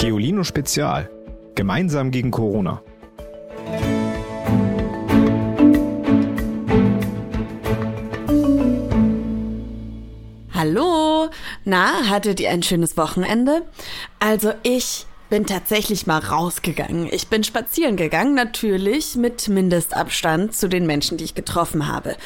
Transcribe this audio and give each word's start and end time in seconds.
Geolino 0.00 0.44
Spezial. 0.44 1.10
Gemeinsam 1.54 2.10
gegen 2.10 2.30
Corona. 2.30 2.80
Hallo! 10.54 11.28
Na, 11.66 12.08
hattet 12.08 12.40
ihr 12.40 12.48
ein 12.48 12.62
schönes 12.62 12.96
Wochenende? 12.96 13.60
Also 14.20 14.54
ich 14.62 15.04
bin 15.28 15.44
tatsächlich 15.44 16.06
mal 16.06 16.20
rausgegangen. 16.20 17.06
Ich 17.12 17.28
bin 17.28 17.44
spazieren 17.44 17.96
gegangen, 17.96 18.34
natürlich 18.34 19.16
mit 19.16 19.48
Mindestabstand 19.48 20.56
zu 20.56 20.70
den 20.70 20.86
Menschen, 20.86 21.18
die 21.18 21.24
ich 21.24 21.34
getroffen 21.34 21.88
habe. 21.88 22.16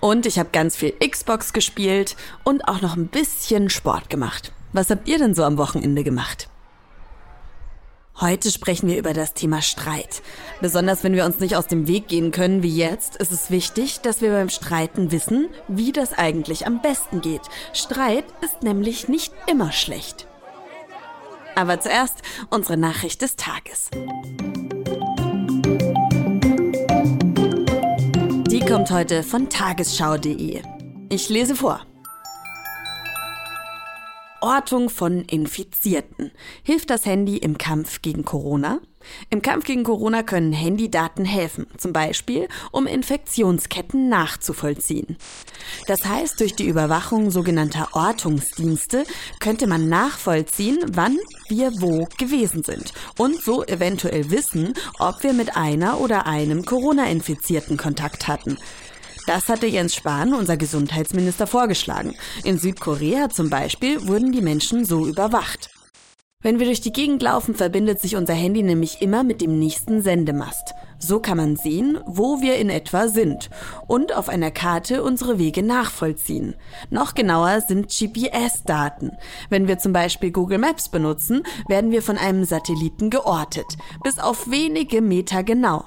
Und 0.00 0.26
ich 0.26 0.38
habe 0.38 0.50
ganz 0.52 0.76
viel 0.76 0.92
Xbox 0.92 1.54
gespielt 1.54 2.14
und 2.44 2.68
auch 2.68 2.82
noch 2.82 2.94
ein 2.94 3.06
bisschen 3.06 3.70
Sport 3.70 4.10
gemacht. 4.10 4.52
Was 4.74 4.90
habt 4.90 5.08
ihr 5.08 5.16
denn 5.16 5.34
so 5.34 5.44
am 5.44 5.56
Wochenende 5.56 6.04
gemacht? 6.04 6.50
Heute 8.18 8.50
sprechen 8.50 8.88
wir 8.88 8.96
über 8.96 9.12
das 9.12 9.34
Thema 9.34 9.60
Streit. 9.60 10.22
Besonders 10.62 11.04
wenn 11.04 11.12
wir 11.12 11.26
uns 11.26 11.38
nicht 11.38 11.54
aus 11.54 11.66
dem 11.66 11.86
Weg 11.86 12.08
gehen 12.08 12.30
können 12.30 12.62
wie 12.62 12.74
jetzt, 12.74 13.16
ist 13.16 13.30
es 13.30 13.50
wichtig, 13.50 14.00
dass 14.00 14.22
wir 14.22 14.30
beim 14.30 14.48
Streiten 14.48 15.12
wissen, 15.12 15.50
wie 15.68 15.92
das 15.92 16.14
eigentlich 16.14 16.66
am 16.66 16.80
besten 16.80 17.20
geht. 17.20 17.42
Streit 17.74 18.24
ist 18.40 18.62
nämlich 18.62 19.08
nicht 19.08 19.34
immer 19.46 19.70
schlecht. 19.70 20.26
Aber 21.54 21.78
zuerst 21.78 22.22
unsere 22.48 22.78
Nachricht 22.78 23.20
des 23.20 23.36
Tages. 23.36 23.90
Die 28.50 28.60
kommt 28.60 28.90
heute 28.90 29.22
von 29.22 29.50
tagesschau.de. 29.50 30.62
Ich 31.10 31.28
lese 31.28 31.54
vor. 31.54 31.82
Ortung 34.46 34.90
von 34.90 35.22
Infizierten. 35.22 36.30
Hilft 36.62 36.90
das 36.90 37.04
Handy 37.04 37.36
im 37.36 37.58
Kampf 37.58 38.00
gegen 38.00 38.24
Corona? 38.24 38.78
Im 39.28 39.42
Kampf 39.42 39.64
gegen 39.64 39.82
Corona 39.82 40.22
können 40.22 40.52
Handydaten 40.52 41.24
helfen, 41.24 41.66
zum 41.76 41.92
Beispiel 41.92 42.46
um 42.70 42.86
Infektionsketten 42.86 44.08
nachzuvollziehen. 44.08 45.16
Das 45.88 46.04
heißt, 46.04 46.38
durch 46.38 46.54
die 46.54 46.68
Überwachung 46.68 47.32
sogenannter 47.32 47.88
Ortungsdienste 47.94 49.02
könnte 49.40 49.66
man 49.66 49.88
nachvollziehen, 49.88 50.78
wann 50.92 51.18
wir 51.48 51.72
wo 51.80 52.06
gewesen 52.16 52.62
sind 52.62 52.92
und 53.18 53.42
so 53.42 53.64
eventuell 53.64 54.30
wissen, 54.30 54.74
ob 55.00 55.24
wir 55.24 55.32
mit 55.32 55.56
einer 55.56 56.00
oder 56.00 56.26
einem 56.26 56.64
Corona-Infizierten 56.64 57.76
Kontakt 57.76 58.28
hatten. 58.28 58.58
Das 59.26 59.48
hatte 59.48 59.66
Jens 59.66 59.96
Spahn, 59.96 60.34
unser 60.34 60.56
Gesundheitsminister, 60.56 61.48
vorgeschlagen. 61.48 62.14
In 62.44 62.58
Südkorea 62.58 63.28
zum 63.28 63.50
Beispiel 63.50 64.06
wurden 64.06 64.30
die 64.30 64.40
Menschen 64.40 64.84
so 64.84 65.04
überwacht. 65.04 65.70
Wenn 66.42 66.60
wir 66.60 66.66
durch 66.66 66.80
die 66.80 66.92
Gegend 66.92 67.22
laufen, 67.22 67.56
verbindet 67.56 68.00
sich 68.00 68.14
unser 68.14 68.34
Handy 68.34 68.62
nämlich 68.62 69.02
immer 69.02 69.24
mit 69.24 69.40
dem 69.40 69.58
nächsten 69.58 70.00
Sendemast. 70.00 70.74
So 71.00 71.18
kann 71.18 71.38
man 71.38 71.56
sehen, 71.56 71.98
wo 72.06 72.40
wir 72.40 72.56
in 72.56 72.70
etwa 72.70 73.08
sind 73.08 73.50
und 73.88 74.14
auf 74.14 74.28
einer 74.28 74.52
Karte 74.52 75.02
unsere 75.02 75.40
Wege 75.40 75.64
nachvollziehen. 75.64 76.54
Noch 76.90 77.14
genauer 77.14 77.62
sind 77.62 77.88
GPS-Daten. 77.88 79.10
Wenn 79.50 79.66
wir 79.66 79.78
zum 79.78 79.92
Beispiel 79.92 80.30
Google 80.30 80.58
Maps 80.58 80.88
benutzen, 80.88 81.42
werden 81.66 81.90
wir 81.90 82.02
von 82.02 82.16
einem 82.16 82.44
Satelliten 82.44 83.10
geortet, 83.10 83.66
bis 84.04 84.20
auf 84.20 84.48
wenige 84.48 85.02
Meter 85.02 85.42
genau. 85.42 85.84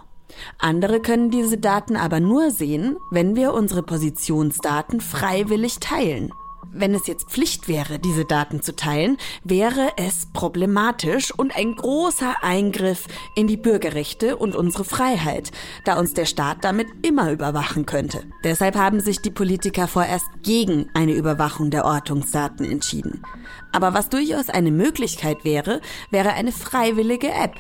Andere 0.58 1.00
können 1.00 1.32
diese 1.32 1.58
Daten 1.58 1.96
aber 1.96 2.20
nur 2.20 2.52
sehen, 2.52 2.98
wenn 3.12 3.36
wir 3.36 3.54
unsere 3.54 3.84
Positionsdaten 3.84 5.02
freiwillig 5.02 5.80
teilen. 5.80 6.32
Wenn 6.72 6.94
es 6.94 7.08
jetzt 7.08 7.32
Pflicht 7.32 7.68
wäre, 7.68 7.98
diese 7.98 8.26
Daten 8.26 8.62
zu 8.62 8.76
teilen, 8.76 9.18
wäre 9.44 9.94
es 9.98 10.28
problematisch 10.34 11.34
und 11.36 11.56
ein 11.56 11.76
großer 11.76 12.44
Eingriff 12.44 13.08
in 13.36 13.48
die 13.48 13.58
Bürgerrechte 13.58 14.38
und 14.38 14.56
unsere 14.56 14.84
Freiheit, 14.84 15.52
da 15.84 15.98
uns 15.98 16.14
der 16.14 16.26
Staat 16.26 16.64
damit 16.64 16.88
immer 17.02 17.32
überwachen 17.32 17.88
könnte. 17.88 18.24
Deshalb 18.44 18.76
haben 18.76 19.00
sich 19.00 19.20
die 19.22 19.32
Politiker 19.32 19.88
vorerst 19.88 20.28
gegen 20.44 20.90
eine 20.94 21.14
Überwachung 21.14 21.72
der 21.72 21.86
Ortungsdaten 21.86 22.70
entschieden. 22.70 23.24
Aber 23.72 23.96
was 23.96 24.10
durchaus 24.10 24.50
eine 24.50 24.72
Möglichkeit 24.72 25.44
wäre, 25.44 25.82
wäre 26.12 26.34
eine 26.34 26.52
freiwillige 26.52 27.30
App, 27.30 27.56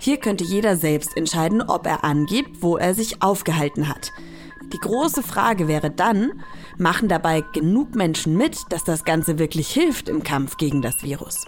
hier 0.00 0.18
könnte 0.18 0.44
jeder 0.44 0.76
selbst 0.76 1.16
entscheiden, 1.16 1.62
ob 1.62 1.86
er 1.86 2.04
angibt, 2.04 2.62
wo 2.62 2.76
er 2.76 2.94
sich 2.94 3.22
aufgehalten 3.22 3.88
hat. 3.88 4.12
Die 4.72 4.78
große 4.78 5.22
Frage 5.22 5.68
wäre 5.68 5.90
dann, 5.90 6.42
machen 6.78 7.08
dabei 7.08 7.42
genug 7.52 7.94
Menschen 7.94 8.36
mit, 8.36 8.58
dass 8.70 8.84
das 8.84 9.04
Ganze 9.04 9.38
wirklich 9.38 9.68
hilft 9.68 10.08
im 10.08 10.22
Kampf 10.22 10.56
gegen 10.56 10.80
das 10.80 11.02
Virus? 11.02 11.46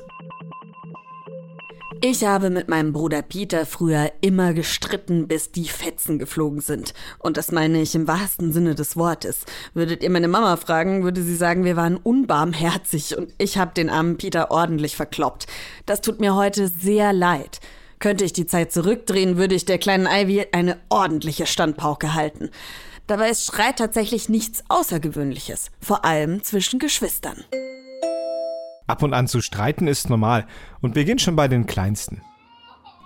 Ich 2.06 2.22
habe 2.22 2.50
mit 2.50 2.68
meinem 2.68 2.92
Bruder 2.92 3.22
Peter 3.22 3.64
früher 3.64 4.12
immer 4.20 4.52
gestritten, 4.52 5.26
bis 5.26 5.52
die 5.52 5.68
Fetzen 5.68 6.18
geflogen 6.18 6.60
sind. 6.60 6.92
Und 7.18 7.38
das 7.38 7.50
meine 7.50 7.80
ich 7.80 7.94
im 7.94 8.06
wahrsten 8.06 8.52
Sinne 8.52 8.74
des 8.74 8.94
Wortes. 8.94 9.46
Würdet 9.72 10.02
ihr 10.02 10.10
meine 10.10 10.28
Mama 10.28 10.58
fragen, 10.58 11.02
würde 11.02 11.22
sie 11.22 11.34
sagen, 11.34 11.64
wir 11.64 11.76
waren 11.76 11.96
unbarmherzig 11.96 13.16
und 13.16 13.32
ich 13.38 13.56
habe 13.56 13.72
den 13.72 13.88
armen 13.88 14.18
Peter 14.18 14.50
ordentlich 14.50 14.96
verkloppt. 14.96 15.46
Das 15.86 16.02
tut 16.02 16.20
mir 16.20 16.34
heute 16.34 16.68
sehr 16.68 17.14
leid. 17.14 17.60
Könnte 18.04 18.26
ich 18.26 18.34
die 18.34 18.44
Zeit 18.44 18.70
zurückdrehen, 18.70 19.38
würde 19.38 19.54
ich 19.54 19.64
der 19.64 19.78
kleinen 19.78 20.06
Ivy 20.06 20.48
eine 20.52 20.76
ordentliche 20.90 21.46
Standpauke 21.46 22.12
halten. 22.12 22.50
Dabei 23.06 23.30
ist 23.30 23.46
Streit 23.46 23.78
tatsächlich 23.78 24.28
nichts 24.28 24.62
Außergewöhnliches, 24.68 25.70
vor 25.80 26.04
allem 26.04 26.42
zwischen 26.42 26.78
Geschwistern. 26.78 27.44
Ab 28.86 29.02
und 29.02 29.14
an 29.14 29.26
zu 29.26 29.40
streiten 29.40 29.86
ist 29.86 30.10
normal 30.10 30.46
und 30.82 30.92
beginnt 30.92 31.22
schon 31.22 31.34
bei 31.34 31.48
den 31.48 31.64
Kleinsten. 31.64 32.20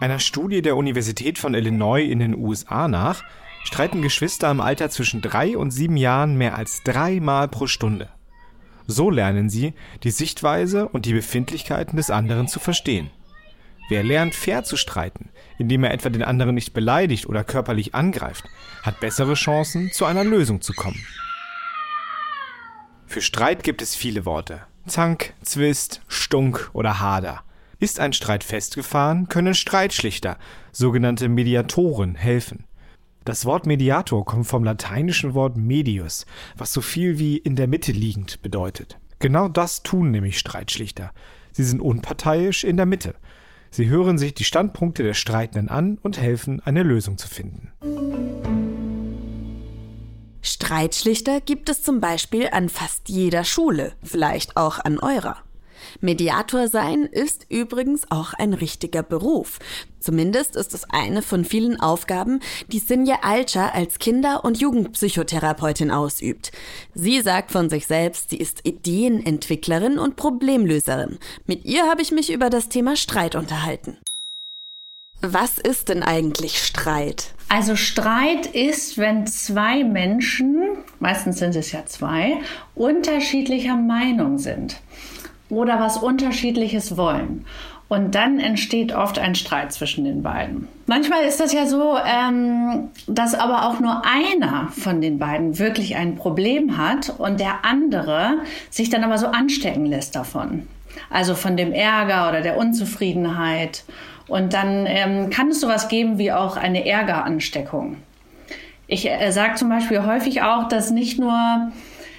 Einer 0.01 0.19
Studie 0.19 0.63
der 0.63 0.77
Universität 0.77 1.39
von 1.39 1.55
Illinois 1.55 2.03
in 2.03 2.19
den 2.19 2.35
USA 2.35 2.89
nach 2.89 3.23
streiten 3.63 4.03
Geschwister 4.03 4.51
im 4.51 4.61
Alter 4.61 4.91
zwischen 4.91 5.23
drei 5.23 5.57
und 5.57 5.71
sieben 5.71 5.97
Jahren 5.97 6.37
mehr 6.37 6.59
als 6.59 6.83
dreimal 6.83 7.47
pro 7.47 7.69
Stunde. 7.69 8.09
So 8.89 9.11
lernen 9.11 9.49
sie, 9.49 9.75
die 10.03 10.11
Sichtweise 10.11 10.89
und 10.89 11.07
die 11.07 11.13
Befindlichkeiten 11.13 11.97
des 11.97 12.11
anderen 12.11 12.49
zu 12.49 12.59
verstehen. 12.59 13.13
Wer 13.89 14.05
lernt, 14.05 14.35
fair 14.35 14.65
zu 14.65 14.77
streiten, 14.77 15.31
indem 15.57 15.83
er 15.83 15.93
etwa 15.93 16.11
den 16.11 16.23
anderen 16.23 16.55
nicht 16.55 16.75
beleidigt 16.75 17.27
oder 17.27 17.43
körperlich 17.43 17.95
angreift, 17.95 18.45
hat 18.83 19.01
bessere 19.01 19.33
Chancen, 19.33 19.91
zu 19.93 20.05
einer 20.05 20.25
Lösung 20.25 20.61
zu 20.61 20.75
kommen. 20.75 21.03
Für 23.07 23.23
Streit 23.23 23.63
gibt 23.63 23.81
es 23.81 23.97
viele 23.97 24.27
Worte. 24.27 24.61
Zank, 24.87 25.33
Zwist, 25.43 26.03
Stunk 26.07 26.69
oder 26.75 27.01
Hader. 27.01 27.43
Ist 27.81 27.99
ein 27.99 28.13
Streit 28.13 28.45
festgefahren, 28.45 29.29
können 29.29 29.55
Streitschlichter, 29.55 30.37
sogenannte 30.73 31.31
Mediatoren, 31.31 32.15
helfen. 32.15 32.65
Das 33.25 33.47
Wort 33.47 33.65
Mediator 33.67 34.25
kommt 34.25 34.47
vom 34.47 34.65
lateinischen 34.65 35.33
Wort 35.33 35.57
medius, 35.57 36.27
was 36.57 36.73
so 36.73 36.83
viel 36.83 37.19
wie 37.19 37.39
in 37.39 37.57
der 37.57 37.69
Mitte 37.69 37.93
liegend 37.93 38.43
bedeutet. 38.43 38.99
Genau 39.19 39.49
das 39.49 39.83
tun 39.83 40.11
nämlich 40.11 40.39
Streitschlichter. 40.39 41.13
Sie 41.53 41.65
sind 41.65 41.81
unparteiisch 41.81 42.65
in 42.65 42.77
der 42.77 42.87
Mitte 42.87 43.15
Sie 43.71 43.89
hören 43.89 44.19
sich 44.19 44.35
die 44.35 44.45
Standpunkte 44.45 45.03
der 45.03 45.15
Streitenden 45.15 45.69
an 45.69 45.99
und 46.03 46.19
helfen, 46.19 46.61
eine 46.65 46.83
Lösung 46.83 47.19
zu 47.19 47.29
finden. 47.29 47.73
Streitschlichter 50.43 51.41
gibt 51.41 51.69
es 51.69 51.83
zum 51.83 52.01
Beispiel 52.01 52.49
an 52.51 52.69
fast 52.69 53.09
jeder 53.09 53.45
Schule, 53.45 53.93
vielleicht 54.03 54.57
auch 54.57 54.79
an 54.79 54.99
eurer. 54.99 55.37
Mediator 56.01 56.69
sein 56.69 57.05
ist 57.05 57.47
übrigens 57.49 58.11
auch 58.11 58.35
ein 58.35 58.55
richtiger 58.55 59.03
Beruf. 59.03 59.59
Zumindest 60.01 60.57
ist 60.57 60.75
es 60.75 60.85
eine 60.91 61.23
von 61.23 61.45
vielen 61.45 61.81
Aufgaben, 61.81 62.41
die 62.69 62.79
Sinja 62.79 63.19
Alcha 63.23 63.71
als 63.71 63.99
Kinder- 63.99 64.45
und 64.45 64.61
Jugendpsychotherapeutin 64.61 65.91
ausübt. 65.91 66.53
Sie 66.95 67.21
sagt 67.21 67.51
von 67.51 67.69
sich 67.69 67.87
selbst, 67.87 68.31
sie 68.31 68.37
ist 68.37 68.67
Ideenentwicklerin 68.67 69.99
und 69.99 70.17
Problemlöserin. 70.17 71.19
Mit 71.47 71.65
ihr 71.65 71.89
habe 71.89 72.03
ich 72.03 72.13
mich 72.13 72.33
über 72.33 72.51
das 72.51 72.69
Thema 72.69 72.97
Streit 72.97 73.35
unterhalten. 73.35 73.99
Was 75.21 75.59
ist 75.59 75.89
denn 75.89 76.05
eigentlich 76.05 76.63
Streit? 76.63 77.35
Also 77.49 77.75
Streit 77.75 78.47
ist, 78.47 78.99
wenn 78.99 79.27
zwei 79.27 79.83
Menschen, 79.83 80.79
meistens 81.01 81.39
sind 81.39 81.57
es 81.57 81.73
ja 81.73 81.87
zwei, 81.87 82.39
unterschiedlicher 82.77 83.75
Meinung 83.75 84.39
sind 84.39 84.81
oder 85.51 85.81
was 85.81 85.97
Unterschiedliches 85.97 86.97
wollen. 86.97 87.45
Und 87.89 88.15
dann 88.15 88.39
entsteht 88.39 88.93
oft 88.93 89.19
ein 89.19 89.35
Streit 89.35 89.73
zwischen 89.73 90.05
den 90.05 90.23
beiden. 90.23 90.69
Manchmal 90.87 91.25
ist 91.25 91.41
das 91.41 91.55
ja 91.55 91.65
so, 91.65 91.97
ähm, 91.97 92.91
dass 93.07 93.35
aber 93.35 93.67
auch 93.67 93.81
nur 93.81 94.03
einer 94.05 94.69
von 94.73 95.01
den 95.01 95.19
beiden 95.19 95.59
wirklich 95.59 95.97
ein 95.97 96.17
Problem 96.17 96.77
hat 96.77 97.15
und 97.17 97.41
der 97.41 97.65
andere 97.65 98.41
sich 98.69 98.91
dann 98.91 99.05
aber 99.05 99.17
so 99.17 99.29
anstecken 99.29 99.87
lässt 99.87 100.15
davon. 100.15 100.67
Also 101.09 101.35
von 101.35 101.57
dem 101.57 101.73
Ärger 101.73 102.29
oder 102.29 102.43
der 102.43 102.59
Unzufriedenheit. 102.59 103.85
Und 104.27 104.53
dann 104.53 104.85
ähm, 104.87 105.31
kann 105.31 105.49
es 105.49 105.61
sowas 105.61 105.89
geben 105.89 106.19
wie 106.19 106.33
auch 106.33 106.59
eine 106.59 106.87
Ärgeransteckung. 106.87 107.97
Ich 108.87 109.09
äh, 109.09 109.31
sage 109.31 109.55
zum 109.55 109.71
Beispiel 109.71 110.05
häufig 110.05 110.43
auch, 110.43 110.69
dass 110.69 110.91
nicht 110.91 111.19
nur 111.19 111.71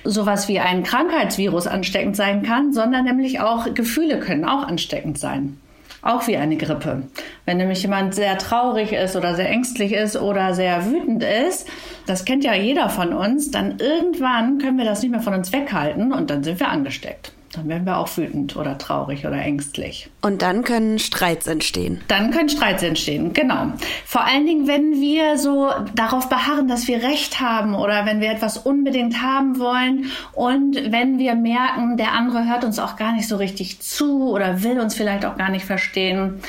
sowas 0.03 0.47
wie 0.47 0.59
ein 0.59 0.83
Krankheitsvirus 0.83 1.67
ansteckend 1.67 2.15
sein 2.15 2.43
kann, 2.43 2.73
sondern 2.73 3.05
nämlich 3.05 3.39
auch 3.39 3.73
Gefühle 3.73 4.19
können 4.19 4.45
auch 4.45 4.63
ansteckend 4.63 5.17
sein. 5.17 5.57
auch 6.01 6.27
wie 6.27 6.37
eine 6.37 6.55
Grippe. 6.55 7.03
Wenn 7.45 7.57
nämlich 7.57 7.81
jemand 7.81 8.15
sehr 8.15 8.37
traurig 8.37 8.93
ist 8.93 9.17
oder 9.17 9.35
sehr 9.35 9.49
ängstlich 9.49 9.91
ist 9.91 10.15
oder 10.15 10.53
sehr 10.53 10.85
wütend 10.85 11.23
ist, 11.23 11.67
das 12.05 12.23
kennt 12.23 12.45
ja 12.45 12.53
jeder 12.53 12.89
von 12.89 13.11
uns, 13.11 13.51
dann 13.51 13.79
irgendwann 13.79 14.59
können 14.59 14.77
wir 14.77 14.85
das 14.85 15.01
nicht 15.01 15.11
mehr 15.11 15.19
von 15.19 15.33
uns 15.33 15.51
weghalten 15.51 16.13
und 16.13 16.29
dann 16.29 16.43
sind 16.43 16.59
wir 16.59 16.69
angesteckt. 16.69 17.33
Dann 17.53 17.67
werden 17.67 17.85
wir 17.85 17.97
auch 17.97 18.15
wütend 18.15 18.55
oder 18.55 18.77
traurig 18.77 19.25
oder 19.25 19.37
ängstlich. 19.37 20.09
Und 20.21 20.41
dann 20.41 20.63
können 20.63 20.99
Streits 20.99 21.47
entstehen. 21.47 22.01
Dann 22.07 22.31
können 22.31 22.49
Streits 22.49 22.83
entstehen, 22.83 23.33
genau. 23.33 23.73
Vor 24.05 24.25
allen 24.25 24.45
Dingen, 24.45 24.67
wenn 24.67 25.01
wir 25.01 25.37
so 25.37 25.69
darauf 25.95 26.29
beharren, 26.29 26.67
dass 26.67 26.87
wir 26.87 27.01
Recht 27.01 27.39
haben 27.39 27.73
oder 27.73 28.05
wenn 28.05 28.21
wir 28.21 28.29
etwas 28.29 28.57
unbedingt 28.57 29.21
haben 29.21 29.59
wollen 29.59 30.11
und 30.33 30.75
wenn 30.91 31.17
wir 31.17 31.35
merken, 31.35 31.97
der 31.97 32.13
andere 32.13 32.47
hört 32.47 32.63
uns 32.63 32.77
auch 32.77 32.95
gar 32.95 33.13
nicht 33.13 33.27
so 33.27 33.37
richtig 33.37 33.79
zu 33.79 34.29
oder 34.29 34.61
will 34.63 34.79
uns 34.79 34.95
vielleicht 34.95 35.25
auch 35.25 35.37
gar 35.37 35.49
nicht 35.49 35.65
verstehen, 35.65 36.41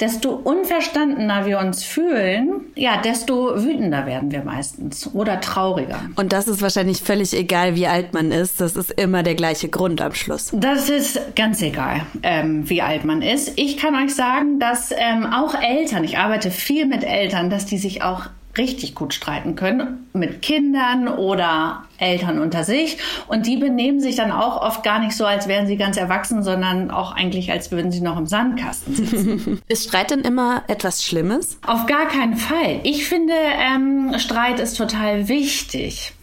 desto 0.00 0.30
unverstandener 0.32 1.46
wir 1.46 1.58
uns 1.58 1.84
fühlen, 1.84 2.66
ja, 2.74 2.96
desto 3.00 3.62
wütender 3.62 4.06
werden 4.06 4.32
wir 4.32 4.42
meistens 4.42 5.08
oder 5.14 5.40
trauriger. 5.40 6.00
Und 6.16 6.32
das 6.32 6.48
ist 6.48 6.62
wahrscheinlich 6.62 7.02
völlig 7.02 7.34
egal, 7.34 7.74
wie 7.74 7.86
alt 7.86 8.12
man 8.14 8.32
ist. 8.32 8.60
Das 8.60 8.76
ist 8.76 8.90
immer 8.92 9.22
der 9.22 9.34
gleiche 9.34 9.68
Grund 9.68 10.00
am 10.00 10.14
Schluss. 10.14 10.47
Das 10.52 10.88
ist 10.88 11.36
ganz 11.36 11.60
egal, 11.60 12.02
ähm, 12.22 12.68
wie 12.70 12.80
alt 12.80 13.04
man 13.04 13.22
ist. 13.22 13.52
Ich 13.56 13.76
kann 13.76 13.94
euch 13.94 14.14
sagen, 14.14 14.58
dass 14.58 14.92
ähm, 14.96 15.26
auch 15.26 15.54
Eltern, 15.60 16.04
ich 16.04 16.18
arbeite 16.18 16.50
viel 16.50 16.86
mit 16.86 17.04
Eltern, 17.04 17.50
dass 17.50 17.66
die 17.66 17.78
sich 17.78 18.02
auch 18.02 18.28
richtig 18.56 18.94
gut 18.94 19.14
streiten 19.14 19.54
können 19.54 20.08
mit 20.12 20.42
Kindern 20.42 21.06
oder 21.06 21.84
Eltern 21.98 22.40
unter 22.40 22.64
sich. 22.64 22.98
Und 23.28 23.46
die 23.46 23.56
benehmen 23.56 24.00
sich 24.00 24.16
dann 24.16 24.32
auch 24.32 24.60
oft 24.60 24.82
gar 24.82 24.98
nicht 24.98 25.16
so, 25.16 25.24
als 25.24 25.46
wären 25.48 25.66
sie 25.66 25.76
ganz 25.76 25.96
erwachsen, 25.96 26.42
sondern 26.42 26.90
auch 26.90 27.12
eigentlich, 27.14 27.52
als 27.52 27.70
würden 27.70 27.92
sie 27.92 28.00
noch 28.00 28.18
im 28.18 28.26
Sandkasten 28.26 28.94
sitzen. 28.94 29.62
ist 29.68 29.84
Streit 29.88 30.10
denn 30.10 30.20
immer 30.20 30.64
etwas 30.66 31.04
Schlimmes? 31.04 31.58
Auf 31.66 31.86
gar 31.86 32.08
keinen 32.08 32.36
Fall. 32.36 32.80
Ich 32.82 33.06
finde, 33.06 33.34
ähm, 33.34 34.14
Streit 34.18 34.58
ist 34.58 34.76
total 34.76 35.28
wichtig 35.28 36.14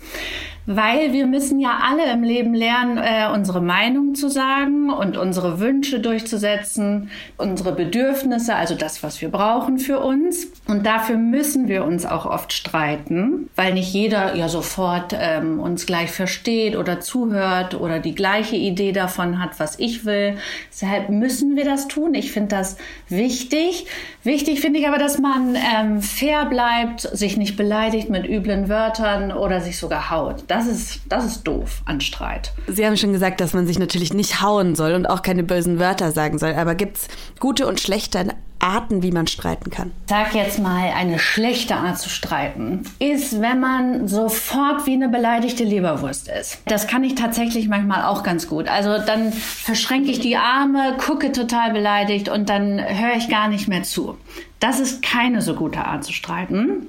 weil 0.65 1.13
wir 1.13 1.27
müssen 1.27 1.59
ja 1.59 1.79
alle 1.83 2.12
im 2.12 2.23
Leben 2.23 2.53
lernen, 2.53 2.97
äh, 2.97 3.27
unsere 3.33 3.62
Meinung 3.62 4.15
zu 4.15 4.29
sagen 4.29 4.89
und 4.89 5.17
unsere 5.17 5.59
Wünsche 5.59 6.00
durchzusetzen, 6.00 7.09
unsere 7.38 7.73
Bedürfnisse, 7.73 8.56
also 8.56 8.75
das, 8.75 9.03
was 9.03 9.21
wir 9.21 9.29
brauchen 9.29 9.77
für 9.77 10.00
uns. 10.00 10.47
Und 10.67 10.85
dafür 10.85 11.17
müssen 11.17 11.67
wir 11.67 11.85
uns 11.85 12.06
auch 12.06 12.25
oft 12.25 12.53
streiten, 12.53 13.50
weil 13.56 13.73
nicht 13.73 13.94
jeder 13.94 14.35
ja 14.35 14.50
sofort 14.50 15.15
ähm, 15.17 15.59
uns 15.59 15.85
gleich 15.85 16.12
versteht 16.12 16.75
oder 16.75 17.00
zuhört 17.00 17.79
oder 17.79 18.00
die 18.00 18.15
gleiche 18.15 18.56
Idee 18.56 18.91
davon 18.91 19.41
hat, 19.41 19.59
was 19.59 19.77
ich 19.79 20.06
will. 20.06 20.38
Deshalb 20.71 21.09
müssen 21.09 21.56
wir 21.56 21.65
das 21.65 21.88
tun. 21.88 22.13
Ich 22.15 22.31
finde 22.31 22.56
das 22.56 22.77
wichtig. 23.07 23.85
Wichtig 24.23 24.62
finde 24.62 24.79
ich 24.79 24.88
aber, 24.88 24.97
dass 24.97 25.19
man 25.19 25.56
ähm, 25.56 26.01
fair 26.01 26.45
bleibt, 26.45 27.01
sich 27.01 27.38
nicht 27.38 27.56
beleidigt 27.56 28.09
mit 28.09 28.27
üblen 28.27 28.69
Wörtern 28.69 29.31
oder 29.31 29.62
sich 29.62 29.77
sogar 29.77 30.09
haut 30.09 30.45
das 30.56 30.68
ist, 30.68 31.02
das 31.10 31.25
ist 31.25 31.44
doof 31.44 31.81
an 31.86 32.00
Streit. 32.00 32.54
Sie 32.68 32.86
haben 32.86 32.96
schon 32.96 33.12
gesagt, 33.12 33.42
dass 33.42 33.54
man 33.54 33.68
sich 33.68 33.78
natürlich 33.78 34.13
nicht 34.13 34.42
hauen 34.42 34.75
soll 34.75 34.94
und 34.94 35.06
auch 35.06 35.22
keine 35.22 35.44
bösen 35.44 35.80
Wörter 35.80 36.12
sagen 36.12 36.38
soll. 36.38 36.54
Aber 36.54 36.75
gibt 36.75 36.98
es 36.98 37.07
gute 37.40 37.68
und 37.68 37.81
schlechte 37.81 38.30
Arten, 38.60 39.04
wie 39.04 39.12
man 39.12 39.28
streiten 39.28 39.69
kann? 39.69 39.92
Sag 40.07 40.34
jetzt 40.34 40.60
mal, 40.60 40.92
eine 40.96 41.19
schlechte 41.19 41.75
Art 41.75 42.00
zu 42.00 42.10
streiten 42.10 42.84
ist, 43.00 43.42
wenn 43.42 43.60
man 43.60 44.07
sofort 44.07 44.86
wie 44.88 44.94
eine 44.94 45.10
beleidigte 45.10 45.66
Leberwurst 45.66 46.30
ist. 46.30 46.60
Das 46.66 46.88
kann 46.88 47.04
ich 47.04 47.16
tatsächlich 47.16 47.68
manchmal 47.68 48.06
auch 48.06 48.24
ganz 48.24 48.48
gut. 48.48 48.69
Also 48.69 48.98
dann 49.06 49.34
verschränke 49.34 50.10
ich 50.10 50.22
die 50.22 50.38
Arme, 50.38 50.96
gucke 50.98 51.34
total 51.34 51.74
beleidigt 51.74 52.30
und 52.30 52.50
dann 52.50 52.80
höre 52.80 53.18
ich 53.18 53.30
gar 53.30 53.50
nicht 53.50 53.68
mehr 53.68 53.84
zu. 53.84 54.18
Das 54.62 54.80
ist 54.80 55.04
keine 55.04 55.42
so 55.42 55.54
gute 55.54 55.84
Art 55.84 56.06
zu 56.06 56.13
streiten. 56.13 56.88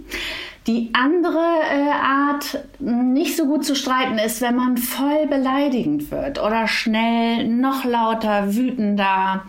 Die 0.67 0.91
andere 0.95 1.39
äh, 1.39 1.91
Art, 1.91 2.59
nicht 2.81 3.37
so 3.37 3.47
gut 3.47 3.65
zu 3.65 3.77
streiten, 3.77 4.19
ist, 4.19 4.41
wenn 4.41 4.57
man 4.57 4.77
voll 4.77 5.29
beleidigend 5.29 6.11
wird 6.11 6.43
oder 6.43 6.67
schnell 6.67 7.47
noch 7.47 7.85
lauter, 7.85 8.55
wütender 8.57 9.45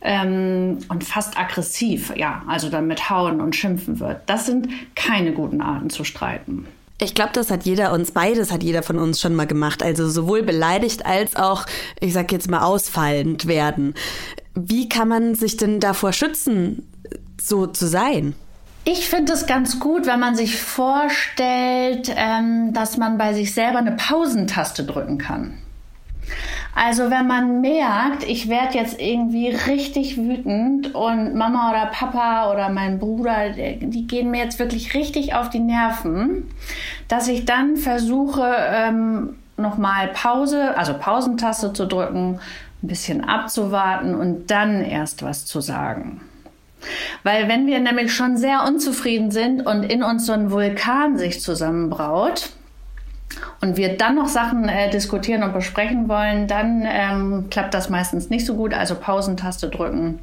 ähm, 0.00 0.78
und 0.88 1.04
fast 1.04 1.38
aggressiv, 1.38 2.12
ja, 2.16 2.42
also 2.48 2.68
dann 2.68 2.88
mit 2.88 3.08
Hauen 3.08 3.40
und 3.40 3.54
Schimpfen 3.54 4.00
wird. 4.00 4.22
Das 4.26 4.46
sind 4.46 4.68
keine 4.96 5.32
guten 5.32 5.60
Arten 5.60 5.88
zu 5.88 6.02
streiten. 6.02 6.66
Ich 7.00 7.14
glaube, 7.14 7.30
das 7.34 7.50
hat 7.50 7.64
jeder 7.64 7.92
uns, 7.92 8.10
beides 8.10 8.50
hat 8.50 8.62
jeder 8.62 8.82
von 8.82 8.98
uns 8.98 9.20
schon 9.20 9.34
mal 9.34 9.46
gemacht. 9.46 9.82
Also 9.82 10.08
sowohl 10.08 10.42
beleidigt 10.42 11.06
als 11.06 11.36
auch, 11.36 11.66
ich 12.00 12.12
sag 12.12 12.32
jetzt 12.32 12.50
mal, 12.50 12.62
ausfallend 12.62 13.46
werden. 13.46 13.94
Wie 14.54 14.88
kann 14.88 15.08
man 15.08 15.34
sich 15.34 15.56
denn 15.56 15.78
davor 15.78 16.12
schützen, 16.12 16.88
so 17.40 17.66
zu 17.66 17.86
sein? 17.86 18.34
Ich 18.88 19.08
finde 19.08 19.32
es 19.32 19.46
ganz 19.46 19.80
gut, 19.80 20.06
wenn 20.06 20.20
man 20.20 20.36
sich 20.36 20.60
vorstellt, 20.60 22.08
ähm, 22.14 22.72
dass 22.72 22.96
man 22.96 23.18
bei 23.18 23.34
sich 23.34 23.52
selber 23.52 23.78
eine 23.78 23.96
Pausentaste 23.96 24.84
drücken 24.84 25.18
kann. 25.18 25.54
Also 26.72 27.10
wenn 27.10 27.26
man 27.26 27.60
merkt, 27.60 28.22
ich 28.22 28.48
werde 28.48 28.78
jetzt 28.78 29.00
irgendwie 29.00 29.48
richtig 29.48 30.16
wütend 30.16 30.94
und 30.94 31.34
Mama 31.34 31.70
oder 31.72 31.86
Papa 31.86 32.52
oder 32.52 32.68
mein 32.68 33.00
Bruder, 33.00 33.50
die 33.50 34.06
gehen 34.06 34.30
mir 34.30 34.44
jetzt 34.44 34.60
wirklich 34.60 34.94
richtig 34.94 35.34
auf 35.34 35.50
die 35.50 35.58
Nerven, 35.58 36.48
dass 37.08 37.26
ich 37.26 37.44
dann 37.44 37.76
versuche, 37.76 38.54
ähm, 38.56 39.34
nochmal 39.56 40.12
Pause, 40.14 40.78
also 40.78 40.94
Pausentaste 40.96 41.72
zu 41.72 41.86
drücken, 41.86 42.38
ein 42.84 42.86
bisschen 42.86 43.24
abzuwarten 43.24 44.14
und 44.14 44.48
dann 44.52 44.84
erst 44.84 45.24
was 45.24 45.44
zu 45.44 45.60
sagen. 45.60 46.20
Weil 47.22 47.48
wenn 47.48 47.66
wir 47.66 47.80
nämlich 47.80 48.14
schon 48.14 48.36
sehr 48.36 48.64
unzufrieden 48.64 49.30
sind 49.30 49.66
und 49.66 49.82
in 49.82 50.02
uns 50.02 50.26
so 50.26 50.32
ein 50.32 50.50
Vulkan 50.50 51.18
sich 51.18 51.40
zusammenbraut 51.40 52.50
und 53.60 53.76
wir 53.76 53.96
dann 53.96 54.16
noch 54.16 54.28
Sachen 54.28 54.68
äh, 54.68 54.90
diskutieren 54.90 55.42
und 55.42 55.52
besprechen 55.52 56.08
wollen, 56.08 56.46
dann 56.46 56.84
ähm, 56.86 57.46
klappt 57.50 57.74
das 57.74 57.88
meistens 57.88 58.30
nicht 58.30 58.46
so 58.46 58.54
gut. 58.54 58.74
Also 58.74 58.94
Pausentaste 58.94 59.68
drücken, 59.68 60.20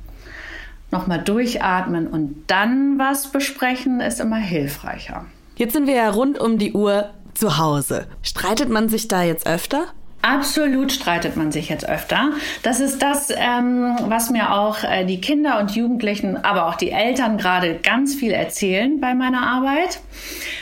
nochmal 0.92 1.21
durchatmen 1.21 2.07
und 2.07 2.45
dann 2.48 2.98
was 3.00 3.27
besprechen 3.27 4.00
ist 4.00 4.19
immer 4.19 4.38
hilfreicher. 4.38 5.25
Jetzt 5.56 5.74
sind 5.74 5.88
wir 5.88 5.95
ja 5.95 6.10
rund 6.10 6.39
um 6.39 6.57
die 6.57 6.74
Uhr 6.74 7.10
zu 7.33 7.57
Hause. 7.57 8.07
Streitet 8.21 8.69
man 8.69 8.89
sich 8.89 9.07
da 9.07 9.24
jetzt 9.24 9.45
öfter? 9.45 9.86
Absolut 10.24 10.94
streitet 10.94 11.36
man 11.36 11.52
sich 11.52 11.68
jetzt 11.68 11.88
öfter. 11.88 12.31
Das 12.64 12.80
ist 12.80 13.02
das, 13.02 13.28
ähm, 13.36 13.98
was 14.04 14.30
mir 14.30 14.54
auch 14.54 14.81
äh, 14.86 15.04
die 15.04 15.20
Kinder 15.20 15.60
und 15.60 15.75
Jugendlichen, 15.75 16.38
aber 16.38 16.68
auch 16.68 16.75
die 16.75 16.92
Eltern 16.92 17.38
gerade 17.38 17.75
ganz 17.84 18.15
viel 18.15 18.32
erzählen 18.32 19.01
bei 19.01 19.15
meiner 19.15 19.46
Arbeit. 19.46 20.00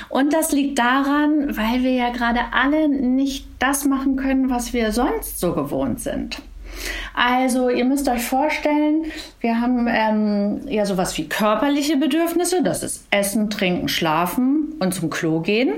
Und 0.09 0.33
das 0.33 0.51
liegt 0.51 0.79
daran, 0.79 1.55
weil 1.55 1.83
wir 1.83 1.91
ja 1.91 2.09
gerade 2.09 2.39
alle 2.51 2.89
nicht 2.89 3.45
das 3.59 3.85
machen 3.85 4.15
können, 4.15 4.49
was 4.49 4.73
wir 4.73 4.91
sonst 4.91 5.39
so 5.39 5.53
gewohnt 5.53 5.99
sind. 5.99 6.41
Also 7.13 7.69
ihr 7.69 7.85
müsst 7.85 8.09
euch 8.09 8.23
vorstellen, 8.23 9.11
wir 9.41 9.61
haben 9.61 9.87
ähm, 9.87 10.61
ja 10.67 10.87
sowas 10.87 11.15
wie 11.19 11.27
körperliche 11.29 11.97
Bedürfnisse, 11.97 12.63
das 12.63 12.81
ist 12.81 13.05
Essen, 13.11 13.51
Trinken, 13.51 13.89
Schlafen 13.89 14.73
und 14.79 14.93
zum 14.93 15.11
Klo 15.11 15.41
gehen. 15.41 15.73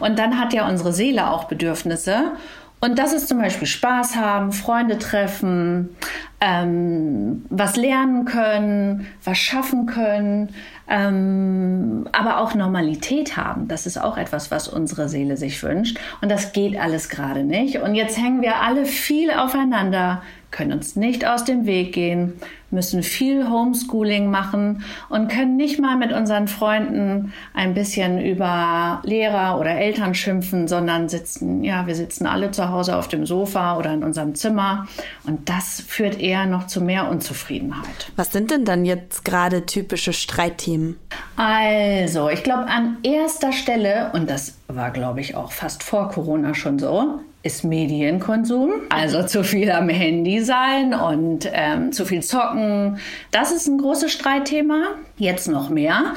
Und 0.00 0.18
dann 0.18 0.38
hat 0.38 0.52
ja 0.52 0.68
unsere 0.68 0.92
Seele 0.92 1.30
auch 1.30 1.44
Bedürfnisse. 1.44 2.32
Und 2.80 2.98
das 2.98 3.12
ist 3.12 3.28
zum 3.28 3.38
Beispiel 3.38 3.66
Spaß 3.66 4.16
haben, 4.16 4.52
Freunde 4.52 4.98
treffen, 4.98 5.96
ähm, 6.40 7.46
was 7.48 7.76
lernen 7.76 8.26
können, 8.26 9.06
was 9.24 9.38
schaffen 9.38 9.86
können, 9.86 10.50
ähm, 10.88 12.06
aber 12.12 12.38
auch 12.38 12.54
Normalität 12.54 13.36
haben. 13.36 13.66
Das 13.66 13.86
ist 13.86 13.96
auch 13.98 14.18
etwas, 14.18 14.50
was 14.50 14.68
unsere 14.68 15.08
Seele 15.08 15.38
sich 15.38 15.62
wünscht. 15.62 15.98
Und 16.20 16.30
das 16.30 16.52
geht 16.52 16.78
alles 16.78 17.08
gerade 17.08 17.44
nicht. 17.44 17.80
Und 17.80 17.94
jetzt 17.94 18.18
hängen 18.18 18.42
wir 18.42 18.60
alle 18.60 18.84
viel 18.84 19.30
aufeinander, 19.30 20.22
können 20.50 20.72
uns 20.72 20.96
nicht 20.96 21.26
aus 21.26 21.44
dem 21.44 21.66
Weg 21.66 21.92
gehen, 21.92 22.34
müssen 22.70 23.02
viel 23.02 23.48
Homeschooling 23.48 24.30
machen 24.30 24.84
und 25.08 25.28
können 25.28 25.56
nicht 25.56 25.80
mal 25.80 25.96
mit 25.96 26.12
unseren 26.12 26.48
Freunden 26.48 27.32
ein 27.54 27.74
bisschen 27.74 28.20
über 28.20 29.00
Lehrer 29.04 29.58
oder 29.60 29.70
Eltern 29.70 30.14
schimpfen, 30.14 30.66
sondern 30.66 31.08
sitzen, 31.08 31.62
ja, 31.62 31.86
wir 31.86 31.94
sitzen 31.94 32.26
alle 32.26 32.50
zu 32.50 32.70
Hause 32.70 32.96
auf 32.96 33.08
dem 33.08 33.26
Sofa 33.26 33.76
oder 33.76 33.92
in 33.92 34.02
unserem 34.02 34.34
Zimmer 34.34 34.88
und 35.24 35.48
das 35.48 35.80
führt 35.86 36.20
eher 36.20 36.46
noch 36.46 36.66
zu 36.66 36.80
mehr 36.80 37.08
Unzufriedenheit. 37.08 38.10
Was 38.16 38.32
sind 38.32 38.50
denn 38.50 38.64
dann 38.64 38.84
jetzt 38.84 39.24
gerade 39.24 39.66
typische 39.66 40.12
Streitthemen? 40.12 40.96
Also, 41.36 42.28
ich 42.30 42.42
glaube 42.42 42.66
an 42.66 42.96
erster 43.02 43.52
Stelle, 43.52 44.10
und 44.12 44.28
das 44.28 44.58
war, 44.68 44.90
glaube 44.90 45.20
ich, 45.20 45.34
auch 45.36 45.52
fast 45.52 45.82
vor 45.82 46.08
Corona 46.08 46.54
schon 46.54 46.78
so, 46.78 47.20
ist 47.46 47.62
Medienkonsum, 47.62 48.72
also 48.88 49.22
zu 49.22 49.44
viel 49.44 49.70
am 49.70 49.88
Handy 49.88 50.42
sein 50.42 50.92
und 50.92 51.48
ähm, 51.52 51.92
zu 51.92 52.04
viel 52.04 52.22
zocken. 52.22 52.98
Das 53.30 53.52
ist 53.52 53.68
ein 53.68 53.78
großes 53.78 54.10
Streitthema, 54.10 54.88
jetzt 55.16 55.46
noch 55.46 55.70
mehr. 55.70 56.14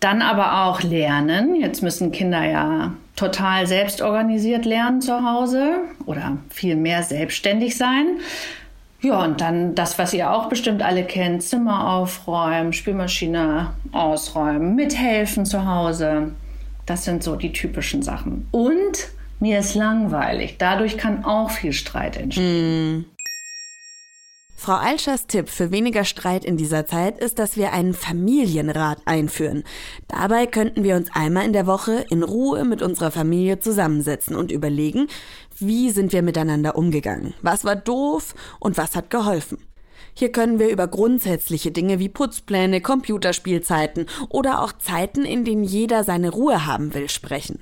Dann 0.00 0.20
aber 0.20 0.64
auch 0.64 0.82
Lernen. 0.82 1.54
Jetzt 1.54 1.82
müssen 1.82 2.12
Kinder 2.12 2.44
ja 2.44 2.92
total 3.16 3.66
selbstorganisiert 3.66 4.66
lernen 4.66 5.00
zu 5.00 5.24
Hause 5.24 5.78
oder 6.06 6.38
viel 6.50 6.76
mehr 6.76 7.02
selbstständig 7.02 7.76
sein. 7.76 8.18
Ja, 9.00 9.24
und 9.24 9.40
dann 9.40 9.74
das, 9.74 9.98
was 9.98 10.12
ihr 10.12 10.30
auch 10.30 10.50
bestimmt 10.50 10.82
alle 10.82 11.04
kennt, 11.04 11.42
Zimmer 11.42 11.90
aufräumen, 11.90 12.74
Spülmaschine 12.74 13.72
ausräumen, 13.92 14.74
mithelfen 14.74 15.46
zu 15.46 15.66
Hause. 15.66 16.32
Das 16.84 17.04
sind 17.04 17.22
so 17.22 17.36
die 17.36 17.52
typischen 17.52 18.02
Sachen. 18.02 18.46
Und 18.50 19.08
mir 19.40 19.58
ist 19.58 19.74
langweilig. 19.74 20.56
Dadurch 20.58 20.96
kann 20.96 21.24
auch 21.24 21.50
viel 21.50 21.72
Streit 21.72 22.16
entstehen. 22.16 22.98
Mm. 22.98 23.04
Frau 24.60 24.74
Alschers 24.74 25.26
Tipp 25.26 25.48
für 25.48 25.70
weniger 25.70 26.04
Streit 26.04 26.44
in 26.44 26.58
dieser 26.58 26.84
Zeit 26.84 27.18
ist, 27.18 27.38
dass 27.38 27.56
wir 27.56 27.72
einen 27.72 27.94
Familienrat 27.94 28.98
einführen. 29.06 29.64
Dabei 30.06 30.46
könnten 30.46 30.84
wir 30.84 30.96
uns 30.96 31.08
einmal 31.14 31.46
in 31.46 31.54
der 31.54 31.66
Woche 31.66 32.04
in 32.10 32.22
Ruhe 32.22 32.66
mit 32.66 32.82
unserer 32.82 33.10
Familie 33.10 33.58
zusammensetzen 33.58 34.36
und 34.36 34.52
überlegen, 34.52 35.06
wie 35.58 35.88
sind 35.88 36.12
wir 36.12 36.20
miteinander 36.20 36.76
umgegangen, 36.76 37.32
was 37.40 37.64
war 37.64 37.74
doof 37.74 38.34
und 38.58 38.76
was 38.76 38.94
hat 38.94 39.08
geholfen. 39.08 39.56
Hier 40.12 40.30
können 40.30 40.58
wir 40.58 40.68
über 40.68 40.88
grundsätzliche 40.88 41.70
Dinge 41.70 41.98
wie 41.98 42.10
Putzpläne, 42.10 42.82
Computerspielzeiten 42.82 44.04
oder 44.28 44.62
auch 44.62 44.72
Zeiten, 44.72 45.24
in 45.24 45.46
denen 45.46 45.64
jeder 45.64 46.04
seine 46.04 46.28
Ruhe 46.28 46.66
haben 46.66 46.92
will, 46.92 47.08
sprechen. 47.08 47.60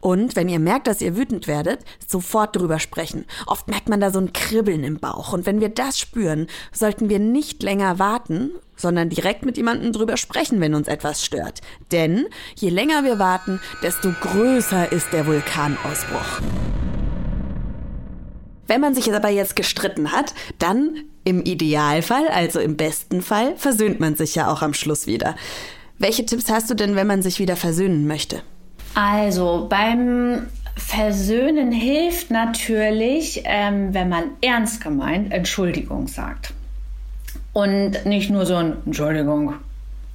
Und 0.00 0.36
wenn 0.36 0.48
ihr 0.48 0.58
merkt, 0.58 0.86
dass 0.86 1.00
ihr 1.00 1.16
wütend 1.16 1.48
werdet, 1.48 1.80
sofort 2.06 2.54
drüber 2.54 2.78
sprechen. 2.78 3.24
Oft 3.46 3.68
merkt 3.68 3.88
man 3.88 4.00
da 4.00 4.10
so 4.10 4.20
ein 4.20 4.32
Kribbeln 4.32 4.84
im 4.84 4.98
Bauch. 4.98 5.32
Und 5.32 5.46
wenn 5.46 5.60
wir 5.60 5.68
das 5.68 5.98
spüren, 5.98 6.46
sollten 6.72 7.08
wir 7.08 7.18
nicht 7.18 7.62
länger 7.62 7.98
warten, 7.98 8.50
sondern 8.76 9.08
direkt 9.08 9.44
mit 9.44 9.56
jemandem 9.56 9.92
drüber 9.92 10.16
sprechen, 10.16 10.60
wenn 10.60 10.74
uns 10.74 10.86
etwas 10.86 11.24
stört. 11.24 11.60
Denn 11.92 12.26
je 12.54 12.68
länger 12.68 13.04
wir 13.04 13.18
warten, 13.18 13.60
desto 13.82 14.12
größer 14.12 14.92
ist 14.92 15.12
der 15.12 15.26
Vulkanausbruch. 15.26 16.40
Wenn 18.66 18.80
man 18.80 18.94
sich 18.94 19.12
aber 19.12 19.28
jetzt 19.28 19.56
gestritten 19.56 20.12
hat, 20.12 20.34
dann 20.58 21.04
im 21.24 21.42
Idealfall, 21.42 22.28
also 22.28 22.60
im 22.60 22.76
besten 22.76 23.22
Fall, 23.22 23.56
versöhnt 23.56 24.00
man 24.00 24.16
sich 24.16 24.34
ja 24.34 24.50
auch 24.50 24.62
am 24.62 24.74
Schluss 24.74 25.06
wieder. 25.06 25.36
Welche 25.98 26.26
Tipps 26.26 26.50
hast 26.50 26.68
du 26.68 26.74
denn, 26.74 26.94
wenn 26.94 27.06
man 27.06 27.22
sich 27.22 27.38
wieder 27.38 27.56
versöhnen 27.56 28.06
möchte? 28.06 28.42
Also 28.96 29.66
beim 29.68 30.46
Versöhnen 30.74 31.70
hilft 31.70 32.30
natürlich, 32.30 33.42
ähm, 33.44 33.92
wenn 33.92 34.08
man 34.08 34.24
ernst 34.40 34.82
gemeint 34.82 35.34
Entschuldigung 35.34 36.08
sagt. 36.08 36.54
Und 37.52 38.06
nicht 38.06 38.30
nur 38.30 38.46
so 38.46 38.54
ein 38.54 38.78
Entschuldigung. 38.86 39.52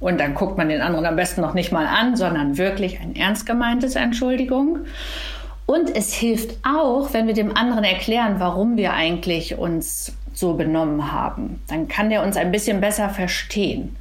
Und 0.00 0.18
dann 0.18 0.34
guckt 0.34 0.58
man 0.58 0.68
den 0.68 0.80
anderen 0.80 1.06
am 1.06 1.14
besten 1.14 1.42
noch 1.42 1.54
nicht 1.54 1.70
mal 1.70 1.86
an, 1.86 2.16
sondern 2.16 2.58
wirklich 2.58 2.98
ein 2.98 3.14
ernst 3.14 3.46
gemeintes 3.46 3.94
Entschuldigung. 3.94 4.78
Und 5.64 5.94
es 5.94 6.12
hilft 6.12 6.56
auch, 6.66 7.12
wenn 7.12 7.28
wir 7.28 7.34
dem 7.34 7.56
anderen 7.56 7.84
erklären, 7.84 8.34
warum 8.38 8.76
wir 8.76 8.94
eigentlich 8.94 9.58
uns 9.58 10.12
so 10.32 10.54
benommen 10.54 11.12
haben. 11.12 11.62
Dann 11.68 11.86
kann 11.86 12.10
der 12.10 12.24
uns 12.24 12.36
ein 12.36 12.50
bisschen 12.50 12.80
besser 12.80 13.10
verstehen. 13.10 13.94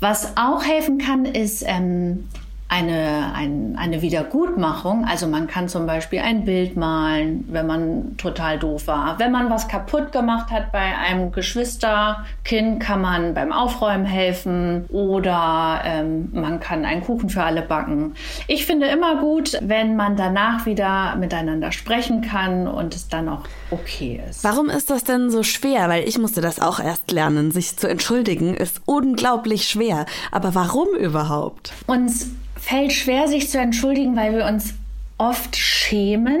Was 0.00 0.36
auch 0.36 0.64
helfen 0.64 0.98
kann, 0.98 1.24
ist 1.24 1.62
ähm, 1.64 2.24
eine, 2.72 3.34
ein, 3.34 3.76
eine 3.78 4.00
Wiedergutmachung. 4.00 5.04
Also 5.04 5.26
man 5.26 5.46
kann 5.46 5.68
zum 5.68 5.84
Beispiel 5.84 6.20
ein 6.20 6.46
Bild 6.46 6.74
malen, 6.74 7.44
wenn 7.50 7.66
man 7.66 8.16
total 8.16 8.58
doof 8.58 8.86
war. 8.86 9.18
Wenn 9.18 9.30
man 9.30 9.50
was 9.50 9.68
kaputt 9.68 10.10
gemacht 10.10 10.50
hat 10.50 10.72
bei 10.72 10.96
einem 10.96 11.32
Geschwisterkind, 11.32 12.80
kann 12.80 13.02
man 13.02 13.34
beim 13.34 13.52
Aufräumen 13.52 14.06
helfen 14.06 14.86
oder 14.88 15.82
ähm, 15.84 16.30
man 16.32 16.60
kann 16.60 16.86
einen 16.86 17.02
Kuchen 17.02 17.28
für 17.28 17.42
alle 17.42 17.60
backen. 17.60 18.14
Ich 18.46 18.64
finde 18.64 18.86
immer 18.86 19.16
gut, 19.16 19.58
wenn 19.60 19.94
man 19.94 20.16
danach 20.16 20.64
wieder 20.64 21.16
miteinander 21.16 21.72
sprechen 21.72 22.22
kann 22.22 22.66
und 22.66 22.94
es 22.94 23.06
dann 23.06 23.28
auch 23.28 23.42
okay 23.70 24.18
ist. 24.30 24.44
Warum 24.44 24.70
ist 24.70 24.88
das 24.88 25.04
denn 25.04 25.30
so 25.30 25.42
schwer? 25.42 25.90
Weil 25.90 26.08
ich 26.08 26.18
musste 26.18 26.40
das 26.40 26.58
auch 26.58 26.80
erst 26.80 27.12
lernen. 27.12 27.50
Sich 27.50 27.76
zu 27.76 27.86
entschuldigen 27.86 28.54
ist 28.54 28.80
unglaublich 28.86 29.68
schwer. 29.68 30.06
Aber 30.30 30.54
warum 30.54 30.88
überhaupt? 30.98 31.74
Uns 31.86 32.30
fällt 32.62 32.92
schwer, 32.92 33.26
sich 33.26 33.50
zu 33.50 33.58
entschuldigen, 33.58 34.14
weil 34.14 34.36
wir 34.36 34.46
uns 34.46 34.74
oft 35.18 35.56
schämen. 35.56 36.40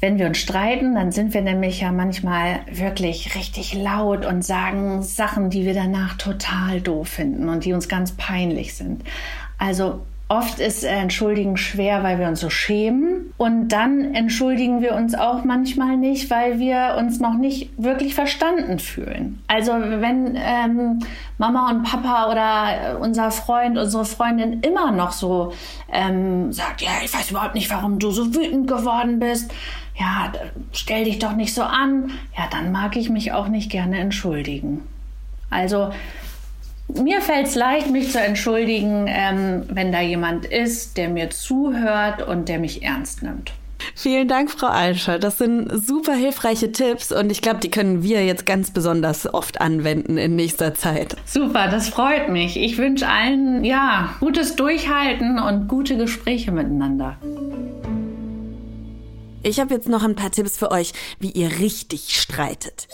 Wenn 0.00 0.18
wir 0.18 0.26
uns 0.26 0.38
streiten, 0.38 0.94
dann 0.94 1.12
sind 1.12 1.34
wir 1.34 1.42
nämlich 1.42 1.80
ja 1.80 1.92
manchmal 1.92 2.60
wirklich 2.70 3.34
richtig 3.34 3.74
laut 3.74 4.24
und 4.24 4.44
sagen 4.44 5.02
Sachen, 5.02 5.50
die 5.50 5.66
wir 5.66 5.74
danach 5.74 6.16
total 6.16 6.80
doof 6.80 7.08
finden 7.08 7.50
und 7.50 7.66
die 7.66 7.74
uns 7.74 7.88
ganz 7.88 8.12
peinlich 8.12 8.74
sind. 8.74 9.02
Also 9.58 10.00
Oft 10.28 10.58
ist 10.58 10.82
Entschuldigen 10.82 11.56
schwer, 11.56 12.02
weil 12.02 12.18
wir 12.18 12.26
uns 12.26 12.40
so 12.40 12.50
schämen. 12.50 13.32
Und 13.36 13.68
dann 13.68 14.12
entschuldigen 14.12 14.82
wir 14.82 14.94
uns 14.94 15.14
auch 15.14 15.44
manchmal 15.44 15.96
nicht, 15.96 16.30
weil 16.30 16.58
wir 16.58 16.96
uns 16.98 17.20
noch 17.20 17.34
nicht 17.34 17.70
wirklich 17.76 18.16
verstanden 18.16 18.80
fühlen. 18.80 19.40
Also 19.46 19.70
wenn 19.72 20.36
ähm, 20.36 20.98
Mama 21.38 21.70
und 21.70 21.84
Papa 21.84 22.28
oder 22.32 22.98
unser 22.98 23.30
Freund, 23.30 23.78
unsere 23.78 24.04
Freundin 24.04 24.62
immer 24.62 24.90
noch 24.90 25.12
so 25.12 25.52
ähm, 25.92 26.52
sagt, 26.52 26.82
ja, 26.82 26.90
ich 27.04 27.14
weiß 27.14 27.30
überhaupt 27.30 27.54
nicht, 27.54 27.70
warum 27.70 28.00
du 28.00 28.10
so 28.10 28.34
wütend 28.34 28.66
geworden 28.66 29.20
bist. 29.20 29.54
Ja, 29.94 30.32
stell 30.72 31.04
dich 31.04 31.20
doch 31.20 31.36
nicht 31.36 31.54
so 31.54 31.62
an. 31.62 32.10
Ja, 32.36 32.48
dann 32.50 32.72
mag 32.72 32.96
ich 32.96 33.10
mich 33.10 33.30
auch 33.30 33.46
nicht 33.46 33.70
gerne 33.70 34.00
entschuldigen. 34.00 34.82
Also 35.50 35.90
mir 36.88 37.20
fällt 37.20 37.48
es 37.48 37.54
leicht, 37.54 37.90
mich 37.90 38.12
zu 38.12 38.20
entschuldigen, 38.20 39.06
ähm, 39.08 39.64
wenn 39.68 39.92
da 39.92 40.00
jemand 40.00 40.46
ist, 40.46 40.96
der 40.96 41.08
mir 41.08 41.30
zuhört 41.30 42.26
und 42.26 42.48
der 42.48 42.58
mich 42.58 42.82
ernst 42.82 43.22
nimmt. 43.22 43.52
Vielen 43.94 44.28
Dank, 44.28 44.50
Frau 44.50 44.66
Alscher. 44.66 45.18
Das 45.18 45.38
sind 45.38 45.70
super 45.70 46.14
hilfreiche 46.14 46.72
Tipps 46.72 47.12
und 47.12 47.30
ich 47.30 47.42
glaube, 47.42 47.60
die 47.60 47.70
können 47.70 48.02
wir 48.02 48.24
jetzt 48.24 48.46
ganz 48.46 48.70
besonders 48.70 49.32
oft 49.32 49.60
anwenden 49.60 50.16
in 50.18 50.36
nächster 50.36 50.74
Zeit. 50.74 51.16
Super, 51.24 51.68
das 51.68 51.88
freut 51.88 52.28
mich. 52.28 52.56
Ich 52.56 52.78
wünsche 52.78 53.08
allen 53.08 53.64
ja 53.64 54.14
gutes 54.20 54.56
Durchhalten 54.56 55.38
und 55.38 55.68
gute 55.68 55.96
Gespräche 55.96 56.52
miteinander. 56.52 57.16
Ich 59.42 59.60
habe 59.60 59.74
jetzt 59.74 59.88
noch 59.88 60.02
ein 60.02 60.16
paar 60.16 60.30
Tipps 60.30 60.56
für 60.58 60.70
euch, 60.70 60.92
wie 61.20 61.30
ihr 61.30 61.58
richtig 61.60 62.20
streitet. 62.20 62.88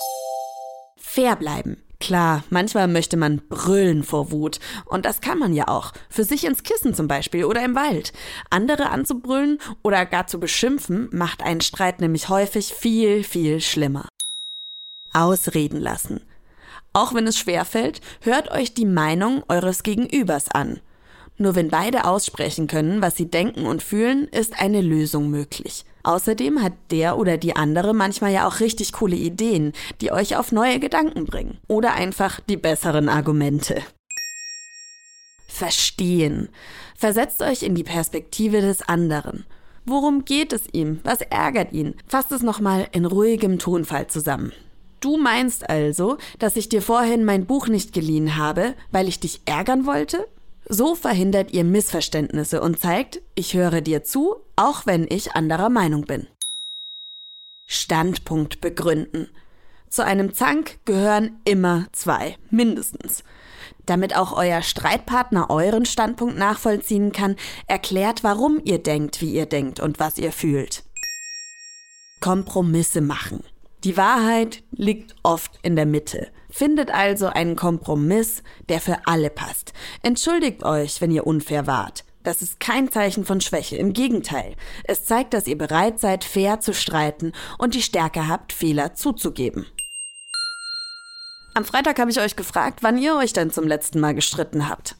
Fair 0.96 1.36
bleiben. 1.36 1.82
Klar, 2.02 2.42
manchmal 2.50 2.88
möchte 2.88 3.16
man 3.16 3.42
brüllen 3.48 4.02
vor 4.02 4.32
Wut. 4.32 4.58
Und 4.86 5.06
das 5.06 5.20
kann 5.20 5.38
man 5.38 5.54
ja 5.54 5.68
auch. 5.68 5.92
Für 6.10 6.24
sich 6.24 6.44
ins 6.44 6.64
Kissen 6.64 6.94
zum 6.94 7.06
Beispiel 7.06 7.44
oder 7.44 7.64
im 7.64 7.76
Wald. 7.76 8.12
Andere 8.50 8.90
anzubrüllen 8.90 9.60
oder 9.84 10.04
gar 10.04 10.26
zu 10.26 10.40
beschimpfen 10.40 11.08
macht 11.12 11.44
einen 11.44 11.60
Streit 11.60 12.00
nämlich 12.00 12.28
häufig 12.28 12.74
viel, 12.74 13.22
viel 13.22 13.60
schlimmer. 13.60 14.08
Ausreden 15.12 15.78
lassen. 15.78 16.22
Auch 16.92 17.14
wenn 17.14 17.28
es 17.28 17.38
schwerfällt, 17.38 18.00
hört 18.22 18.50
euch 18.50 18.74
die 18.74 18.84
Meinung 18.84 19.44
eures 19.46 19.84
Gegenübers 19.84 20.50
an. 20.50 20.80
Nur 21.42 21.56
wenn 21.56 21.70
beide 21.70 22.04
aussprechen 22.04 22.68
können, 22.68 23.02
was 23.02 23.16
sie 23.16 23.28
denken 23.28 23.66
und 23.66 23.82
fühlen, 23.82 24.28
ist 24.28 24.60
eine 24.60 24.80
Lösung 24.80 25.28
möglich. 25.28 25.84
Außerdem 26.04 26.62
hat 26.62 26.74
der 26.92 27.18
oder 27.18 27.36
die 27.36 27.56
andere 27.56 27.94
manchmal 27.94 28.32
ja 28.32 28.46
auch 28.46 28.60
richtig 28.60 28.92
coole 28.92 29.16
Ideen, 29.16 29.72
die 30.00 30.12
euch 30.12 30.36
auf 30.36 30.52
neue 30.52 30.78
Gedanken 30.78 31.24
bringen. 31.24 31.58
Oder 31.66 31.94
einfach 31.94 32.38
die 32.38 32.56
besseren 32.56 33.08
Argumente. 33.08 33.82
Verstehen. 35.48 36.48
Versetzt 36.94 37.42
euch 37.42 37.64
in 37.64 37.74
die 37.74 37.82
Perspektive 37.82 38.60
des 38.60 38.80
anderen. 38.88 39.44
Worum 39.84 40.24
geht 40.24 40.52
es 40.52 40.62
ihm? 40.70 41.00
Was 41.02 41.22
ärgert 41.22 41.72
ihn? 41.72 41.96
Fasst 42.06 42.30
es 42.30 42.44
nochmal 42.44 42.86
in 42.92 43.04
ruhigem 43.04 43.58
Tonfall 43.58 44.06
zusammen. 44.06 44.52
Du 45.00 45.16
meinst 45.16 45.68
also, 45.68 46.18
dass 46.38 46.54
ich 46.54 46.68
dir 46.68 46.82
vorhin 46.82 47.24
mein 47.24 47.46
Buch 47.46 47.66
nicht 47.66 47.92
geliehen 47.92 48.36
habe, 48.36 48.74
weil 48.92 49.08
ich 49.08 49.18
dich 49.18 49.40
ärgern 49.44 49.86
wollte? 49.86 50.28
So 50.68 50.94
verhindert 50.94 51.52
ihr 51.52 51.64
Missverständnisse 51.64 52.60
und 52.60 52.78
zeigt, 52.78 53.20
ich 53.34 53.54
höre 53.54 53.80
dir 53.80 54.04
zu, 54.04 54.36
auch 54.56 54.86
wenn 54.86 55.06
ich 55.08 55.32
anderer 55.32 55.68
Meinung 55.68 56.04
bin. 56.04 56.26
Standpunkt 57.66 58.60
begründen. 58.60 59.28
Zu 59.88 60.04
einem 60.04 60.34
Zank 60.34 60.78
gehören 60.84 61.40
immer 61.44 61.86
zwei, 61.92 62.36
mindestens. 62.50 63.24
Damit 63.84 64.16
auch 64.16 64.32
euer 64.32 64.62
Streitpartner 64.62 65.50
euren 65.50 65.84
Standpunkt 65.84 66.38
nachvollziehen 66.38 67.12
kann, 67.12 67.36
erklärt, 67.66 68.24
warum 68.24 68.60
ihr 68.64 68.78
denkt, 68.78 69.20
wie 69.20 69.34
ihr 69.34 69.46
denkt 69.46 69.80
und 69.80 69.98
was 69.98 70.18
ihr 70.18 70.32
fühlt. 70.32 70.84
Kompromisse 72.20 73.00
machen. 73.00 73.42
Die 73.84 73.96
Wahrheit 73.96 74.62
liegt 74.70 75.16
oft 75.24 75.58
in 75.62 75.74
der 75.74 75.86
Mitte. 75.86 76.28
Findet 76.52 76.90
also 76.90 77.28
einen 77.28 77.56
Kompromiss, 77.56 78.42
der 78.68 78.80
für 78.80 78.98
alle 79.06 79.30
passt. 79.30 79.72
Entschuldigt 80.02 80.62
euch, 80.62 81.00
wenn 81.00 81.10
ihr 81.10 81.26
unfair 81.26 81.66
wart. 81.66 82.04
Das 82.22 82.42
ist 82.42 82.60
kein 82.60 82.92
Zeichen 82.92 83.24
von 83.24 83.40
Schwäche, 83.40 83.76
im 83.76 83.94
Gegenteil. 83.94 84.54
Es 84.84 85.04
zeigt, 85.04 85.34
dass 85.34 85.48
ihr 85.48 85.58
bereit 85.58 85.98
seid, 85.98 86.24
fair 86.24 86.60
zu 86.60 86.72
streiten 86.74 87.32
und 87.58 87.74
die 87.74 87.82
Stärke 87.82 88.28
habt, 88.28 88.52
Fehler 88.52 88.94
zuzugeben. 88.94 89.66
Am 91.54 91.64
Freitag 91.64 91.98
habe 91.98 92.10
ich 92.10 92.20
euch 92.20 92.36
gefragt, 92.36 92.82
wann 92.82 92.98
ihr 92.98 93.16
euch 93.16 93.32
denn 93.32 93.50
zum 93.50 93.66
letzten 93.66 93.98
Mal 93.98 94.14
gestritten 94.14 94.68
habt. 94.68 94.96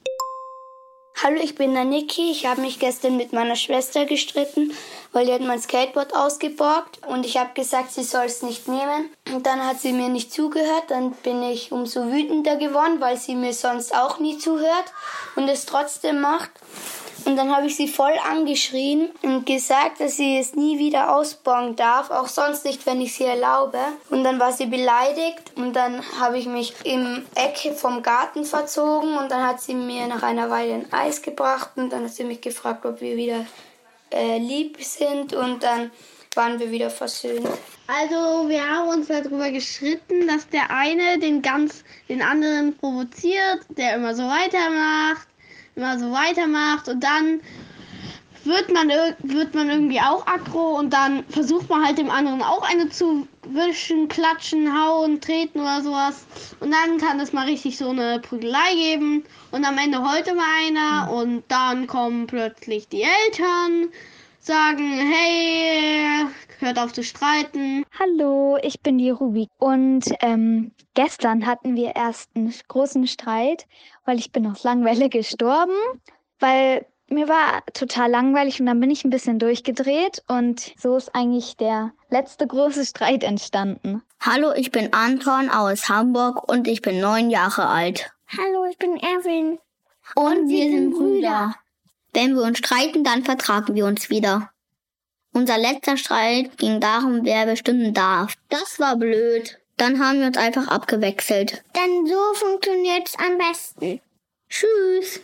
Hallo, 1.21 1.37
ich 1.41 1.55
bin 1.55 1.75
der 1.75 1.85
Niki. 1.85 2.33
Ich 2.33 2.47
habe 2.47 2.63
mich 2.63 2.81
gestern 2.81 3.17
mit 3.17 3.33
meiner 3.33 3.55
Schwester 3.55 4.07
gestritten, 4.07 4.73
weil 5.13 5.27
die 5.27 5.33
hat 5.33 5.41
mein 5.43 5.61
Skateboard 5.61 6.15
ausgeborgt 6.15 6.99
und 7.07 7.25
ich 7.25 7.37
habe 7.37 7.55
gesagt, 7.55 7.93
sie 7.93 8.03
soll 8.03 8.25
es 8.25 8.43
nicht 8.43 8.67
nehmen. 8.67 9.11
Und 9.33 9.47
dann 9.47 9.65
hat 9.65 9.79
sie 9.79 9.93
mir 9.93 10.09
nicht 10.09 10.33
zugehört. 10.33 10.85
Dann 10.89 11.13
bin 11.13 11.43
ich 11.45 11.71
umso 11.71 12.11
wütender 12.11 12.57
geworden, 12.57 13.01
weil 13.01 13.17
sie 13.19 13.37
mir 13.37 13.53
sonst 13.53 13.95
auch 13.95 14.19
nie 14.19 14.39
zuhört 14.39 14.93
und 15.37 15.49
es 15.49 15.65
trotzdem 15.65 16.21
macht. 16.21 16.51
Und 17.25 17.37
dann 17.37 17.55
habe 17.55 17.67
ich 17.67 17.77
sie 17.77 17.89
voll 17.89 18.15
angeschrien 18.31 19.11
und 19.23 19.47
gesagt, 19.47 20.01
dass 20.01 20.17
sie 20.17 20.39
es 20.39 20.55
nie 20.55 20.79
wieder 20.79 21.15
ausbauen 21.15 21.77
darf, 21.77 22.11
auch 22.11 22.29
sonst 22.29 22.65
nicht, 22.65 22.85
wenn 22.87 23.01
ich 23.01 23.15
sie 23.15 23.25
erlaube. 23.25 23.79
Und 24.11 24.25
dann 24.25 24.41
war 24.41 24.53
sie 24.53 24.67
beleidigt 24.67 25.53
und 25.57 25.75
dann 25.75 26.03
habe 26.19 26.39
ich 26.39 26.47
mich 26.47 26.75
im 26.85 27.25
Ecke 27.35 27.73
vom 27.73 28.03
Garten 28.03 28.45
verzogen 28.45 29.17
und 29.17 29.31
dann 29.31 29.47
hat 29.47 29.61
sie 29.61 29.75
mir 29.75 30.07
nach 30.07 30.23
einer 30.23 30.51
Weile 30.51 30.75
ein 30.75 30.93
Eis 30.93 31.23
gebracht 31.23 31.71
und 31.77 31.91
dann 31.91 32.05
hat 32.05 32.13
sie 32.13 32.25
mich 32.25 32.41
gefragt, 32.41 32.85
ob 32.87 33.01
wir 33.01 33.17
wieder 33.17 33.47
äh, 34.11 34.39
lieb 34.39 34.83
sind 34.83 35.35
und 35.35 35.63
dann 35.63 35.91
waren 36.35 36.59
wir 36.59 36.71
wieder 36.71 36.91
versöhnt. 36.91 37.47
Also 37.87 38.49
wir 38.49 38.67
haben 38.67 38.89
uns 38.89 39.09
darüber 39.09 39.51
gestritten, 39.51 40.27
dass 40.27 40.49
der 40.49 40.71
eine 40.71 41.19
den 41.19 41.43
ganz 41.43 41.85
den 42.09 42.23
anderen 42.23 42.77
provoziert, 42.77 43.61
der 43.69 43.97
immer 43.97 44.15
so 44.15 44.23
weitermacht 44.23 45.27
immer 45.75 45.99
so 45.99 46.13
weitermacht 46.13 46.89
und 46.89 47.03
dann 47.03 47.41
wird 48.45 48.73
man, 48.73 48.89
wird 48.89 49.55
man 49.55 49.71
irgendwie 49.71 50.01
auch 50.01 50.27
aggro 50.27 50.79
und 50.79 50.93
dann 50.93 51.25
versucht 51.29 51.69
man 51.69 51.85
halt 51.85 51.99
dem 51.99 52.11
anderen 52.11 52.43
auch 52.43 52.69
eine 52.69 52.89
zu 52.89 53.27
wischen, 53.47 54.09
klatschen, 54.09 54.73
hauen, 54.73 55.21
treten 55.21 55.61
oder 55.61 55.83
sowas. 55.83 56.27
Und 56.61 56.73
dann 56.73 56.99
kann 56.99 57.21
es 57.21 57.33
mal 57.33 57.47
richtig 57.47 57.77
so 57.79 57.91
eine 57.91 58.21
Prügelei 58.21 58.75
geben. 58.75 59.25
Und 59.51 59.65
am 59.65 59.79
Ende 59.79 60.03
heute 60.03 60.35
mal 60.35 60.45
einer 60.67 61.13
und 61.13 61.45
dann 61.49 61.87
kommen 61.87 62.27
plötzlich 62.27 62.89
die 62.89 63.03
Eltern, 63.03 63.89
sagen, 64.43 64.99
hey, 64.99 66.27
hört 66.59 66.79
auf 66.79 66.93
zu 66.93 67.05
streiten. 67.05 67.85
Hallo, 67.97 68.59
ich 68.63 68.81
bin 68.81 68.99
die 68.99 69.11
Ruby. 69.11 69.49
Und 69.59 70.05
ähm, 70.21 70.73
gestern 70.95 71.47
hatten 71.47 71.77
wir 71.77 71.95
erst 71.95 72.31
einen 72.35 72.53
großen 72.67 73.07
Streit, 73.07 73.67
weil 74.05 74.19
ich 74.19 74.33
bin 74.33 74.47
aus 74.49 74.65
Langeweile 74.65 75.09
gestorben, 75.09 75.77
weil 76.41 76.85
mir 77.09 77.29
war 77.29 77.63
total 77.73 78.11
langweilig 78.11 78.59
und 78.59 78.67
dann 78.67 78.81
bin 78.81 78.91
ich 78.91 79.05
ein 79.05 79.11
bisschen 79.11 79.39
durchgedreht 79.39 80.25
und 80.27 80.73
so 80.77 80.97
ist 80.97 81.15
eigentlich 81.15 81.57
der 81.57 81.93
letzte 82.11 82.47
große 82.47 82.85
Streit 82.85 83.23
entstanden. 83.23 84.03
Hallo, 84.21 84.53
ich 84.57 84.73
bin 84.73 84.93
Anton 84.93 85.51
aus 85.51 85.89
Hamburg 85.89 86.49
und 86.51 86.67
ich 86.67 86.83
bin 86.83 87.01
neun 87.01 87.31
Jahre 87.31 87.69
alt. 87.69 88.13
Hallo, 88.37 88.65
ich 88.69 88.79
bin 88.79 88.97
Erwin. 88.97 89.59
Und, 90.17 90.25
und 90.25 90.49
wir 90.49 90.71
sind 90.71 90.91
Brüder. 90.91 91.55
Wenn 92.15 92.35
wir 92.35 92.43
uns 92.43 92.59
streiten, 92.59 93.05
dann 93.05 93.25
vertragen 93.25 93.75
wir 93.75 93.87
uns 93.87 94.11
wieder. 94.11 94.51
Unser 95.33 95.57
letzter 95.57 95.97
Streit 95.97 96.59
ging 96.59 96.79
darum, 96.79 97.21
wer 97.23 97.47
bestimmen 97.47 97.95
darf. 97.95 98.35
Das 98.51 98.79
war 98.79 98.97
blöd. 98.97 99.59
Dann 99.79 99.99
haben 99.99 100.21
wir 100.21 100.27
uns 100.27 100.37
einfach 100.37 100.69
abgewechselt. 100.69 101.65
Denn 101.75 102.07
so 102.07 102.35
funktioniert's 102.35 103.17
am 103.19 103.39
besten. 103.39 104.01
Tschüss. 104.51 105.21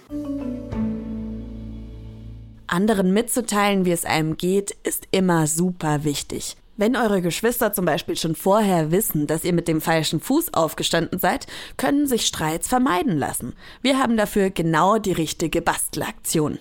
Anderen 2.66 3.12
mitzuteilen, 3.12 3.84
wie 3.84 3.92
es 3.92 4.06
einem 4.06 4.38
geht, 4.38 4.70
ist 4.82 5.08
immer 5.10 5.46
super 5.46 6.04
wichtig. 6.04 6.56
Wenn 6.78 6.96
eure 6.96 7.20
Geschwister 7.20 7.72
zum 7.74 7.84
Beispiel 7.84 8.16
schon 8.16 8.34
vorher 8.34 8.90
wissen, 8.90 9.26
dass 9.26 9.44
ihr 9.44 9.52
mit 9.52 9.68
dem 9.68 9.82
falschen 9.82 10.20
Fuß 10.20 10.54
aufgestanden 10.54 11.18
seid, 11.18 11.46
können 11.76 12.06
sich 12.06 12.26
Streits 12.26 12.68
vermeiden 12.68 13.18
lassen. 13.18 13.54
Wir 13.82 13.98
haben 13.98 14.16
dafür 14.16 14.48
genau 14.50 14.96
die 14.98 15.12
richtige 15.12 15.60
Bastelaktion. 15.60 16.58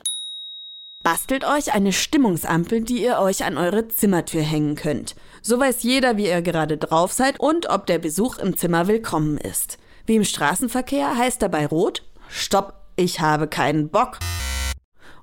Bastelt 1.07 1.45
euch 1.45 1.73
eine 1.73 1.93
Stimmungsampel, 1.93 2.81
die 2.81 3.01
ihr 3.01 3.19
euch 3.19 3.45
an 3.45 3.57
eure 3.57 3.87
Zimmertür 3.87 4.41
hängen 4.41 4.75
könnt. 4.75 5.15
So 5.41 5.57
weiß 5.57 5.83
jeder, 5.83 6.17
wie 6.17 6.27
ihr 6.27 6.41
gerade 6.41 6.75
drauf 6.75 7.13
seid 7.13 7.39
und 7.39 7.69
ob 7.69 7.85
der 7.85 7.97
Besuch 7.97 8.39
im 8.39 8.57
Zimmer 8.57 8.89
willkommen 8.89 9.37
ist. 9.37 9.77
Wie 10.05 10.17
im 10.17 10.25
Straßenverkehr 10.25 11.15
heißt 11.17 11.41
dabei 11.41 11.65
rot, 11.65 12.03
stopp, 12.27 12.73
ich 12.97 13.21
habe 13.21 13.47
keinen 13.47 13.87
Bock. 13.87 14.19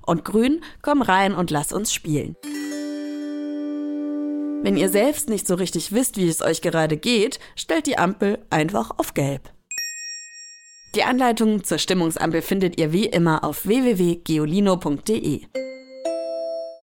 Und 0.01 0.25
grün, 0.25 0.63
komm 0.81 1.03
rein 1.03 1.35
und 1.35 1.51
lass 1.51 1.71
uns 1.71 1.93
spielen. 1.93 2.35
Wenn 4.63 4.77
ihr 4.77 4.89
selbst 4.89 5.29
nicht 5.29 5.45
so 5.45 5.53
richtig 5.53 5.91
wisst, 5.91 6.17
wie 6.17 6.27
es 6.27 6.41
euch 6.41 6.61
gerade 6.61 6.97
geht, 6.97 7.37
stellt 7.55 7.85
die 7.85 7.99
Ampel 7.99 8.43
einfach 8.49 8.89
auf 8.97 9.13
gelb. 9.13 9.54
Die 10.95 11.03
Anleitung 11.03 11.61
zur 11.65 11.77
Stimmungsampel 11.77 12.41
findet 12.41 12.79
ihr 12.79 12.93
wie 12.93 13.05
immer 13.05 13.43
auf 13.43 13.65
www.geolino.de. 13.67 15.41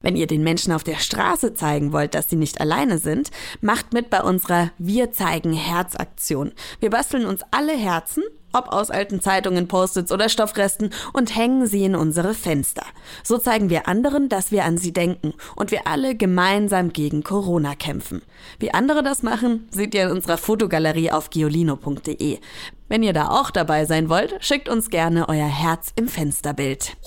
Wenn 0.02 0.16
ihr 0.16 0.28
den 0.28 0.44
Menschen 0.44 0.74
auf 0.74 0.84
der 0.84 0.98
Straße 0.98 1.54
zeigen 1.54 1.94
wollt, 1.94 2.16
dass 2.16 2.30
sie 2.30 2.36
nicht 2.36 2.60
alleine 2.60 2.98
sind, 2.98 3.32
macht 3.62 3.94
mit 3.94 4.10
bei 4.10 4.22
unserer 4.22 4.72
Wir 4.78 5.12
zeigen 5.12 5.54
Herzaktion. 5.54 6.52
Wir 6.80 6.90
basteln 6.90 7.26
uns 7.26 7.42
alle 7.52 7.74
Herzen, 7.74 8.24
ob 8.54 8.70
aus 8.70 8.90
alten 8.92 9.22
Zeitungen, 9.22 9.68
Post-its 9.68 10.12
oder 10.12 10.30
Stoffresten, 10.30 10.90
und 11.14 11.36
hängen 11.36 11.68
sie 11.68 11.86
in 11.86 11.96
unsere 11.96 12.34
Fenster. 12.34 12.86
So 13.24 13.38
zeigen 13.38 13.70
wir 13.70 13.88
anderen, 13.88 14.30
dass 14.30 14.52
wir 14.52 14.66
an 14.66 14.78
sie 14.78 14.92
denken 14.92 15.34
und 15.56 15.72
wir 15.72 15.88
alle 15.88 16.16
gemeinsam 16.16 16.92
gegen 16.92 17.24
Corona 17.24 17.76
kämpfen. 17.76 18.22
Wie 18.60 18.74
andere 18.74 19.04
das 19.04 19.24
machen, 19.24 19.68
seht 19.72 19.96
ihr 19.96 20.04
in 20.04 20.12
unserer 20.12 20.38
Fotogalerie 20.38 21.12
auf 21.12 21.30
geolino.de. 21.30 22.40
Wenn 22.90 23.04
ihr 23.04 23.14
da 23.14 23.30
auch 23.30 23.52
dabei 23.52 23.86
sein 23.86 24.10
wollt, 24.10 24.36
schickt 24.44 24.68
uns 24.68 24.90
gerne 24.90 25.30
euer 25.30 25.48
Herz 25.48 25.94
im 25.96 26.08
Fensterbild. 26.08 26.98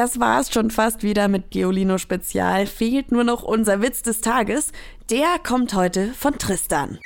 Das 0.00 0.18
war's 0.18 0.50
schon 0.50 0.70
fast 0.70 1.02
wieder 1.02 1.28
mit 1.28 1.50
Geolino 1.50 1.98
Spezial. 1.98 2.66
Fehlt 2.66 3.12
nur 3.12 3.22
noch 3.22 3.42
unser 3.42 3.82
Witz 3.82 4.00
des 4.00 4.22
Tages. 4.22 4.72
Der 5.10 5.38
kommt 5.46 5.74
heute 5.74 6.14
von 6.14 6.38
Tristan. 6.38 6.98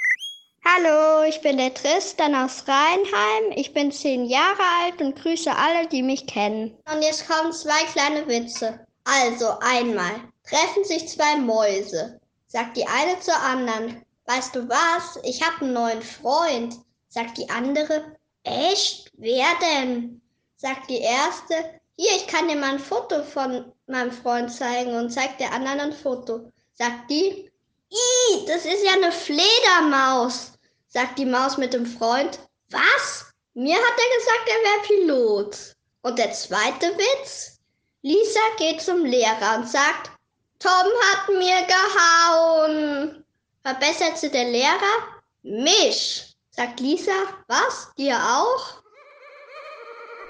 Hallo, 0.65 1.25
ich 1.29 1.41
bin 1.41 1.57
der 1.57 1.75
Tristan 1.75 2.37
aus 2.37 2.63
Rheinheim. 2.69 3.51
Ich 3.57 3.75
bin 3.75 3.91
zehn 3.91 4.27
Jahre 4.27 4.63
alt 4.81 5.03
und 5.03 5.17
grüße 5.17 5.51
alle, 5.51 5.89
die 5.89 6.05
mich 6.05 6.29
kennen. 6.29 6.79
Und 6.89 7.03
jetzt 7.03 7.29
kommen 7.29 7.53
zwei 7.53 7.83
kleine 7.93 8.29
Witze. 8.29 8.87
Also 9.03 9.59
einmal. 9.59 10.15
Treffen 10.49 10.85
sich 10.85 11.09
zwei 11.09 11.35
Mäuse. 11.39 12.21
Sagt 12.47 12.77
die 12.77 12.87
eine 12.87 13.19
zur 13.19 13.43
anderen. 13.43 14.05
Weißt 14.27 14.55
du 14.55 14.69
was? 14.69 15.19
Ich 15.25 15.43
habe 15.43 15.65
einen 15.65 15.75
neuen 15.75 16.03
Freund. 16.03 16.77
Sagt 17.09 17.39
die 17.39 17.51
andere. 17.51 18.17
Echt? 18.45 19.11
Wer 19.17 19.49
denn? 19.61 20.23
Sagt 20.55 20.89
die 20.89 21.01
erste. 21.01 21.81
Hier, 21.97 22.17
ich 22.17 22.27
kann 22.27 22.49
dir 22.49 22.57
mal 22.57 22.73
ein 22.73 22.79
Foto 22.79 23.23
von 23.23 23.73
meinem 23.87 24.11
Freund 24.11 24.53
zeigen 24.53 24.95
und 24.97 25.11
zeigt 25.11 25.41
der 25.41 25.53
anderen 25.53 25.81
ein 25.81 25.93
Foto. 25.93 26.51
Sagt 26.75 27.11
die, 27.11 27.51
Ih, 27.91 28.47
das 28.47 28.65
ist 28.65 28.85
ja 28.85 28.93
eine 28.95 29.13
Fledermaus, 29.13 30.53
sagt 30.89 31.19
die 31.19 31.27
Maus 31.27 31.57
mit 31.57 31.73
dem 31.73 31.87
Freund. 31.87 32.41
Was? 32.71 33.27
Mir 33.55 33.77
hat 33.77 33.95
er 33.97 34.19
gesagt, 34.19 34.49
er 34.49 34.57
wäre 34.65 34.87
Pilot. 34.87 35.77
Und 36.03 36.19
der 36.19 36.33
zweite 36.33 36.87
Witz? 36.99 37.61
Lisa 38.03 38.41
geht 38.59 38.83
zum 38.83 39.05
Lehrer 39.05 39.59
und 39.59 39.69
sagt, 39.69 40.11
Tom 40.59 40.71
hat 40.71 41.29
mir 41.29 41.67
gehauen. 41.67 43.25
Verbesserte 43.63 44.31
der 44.31 44.51
Lehrer? 44.51 45.23
Mich. 45.43 46.37
Sagt 46.51 46.81
Lisa, 46.81 47.13
was? 47.47 47.91
Dir 47.97 48.17
auch? 48.17 48.83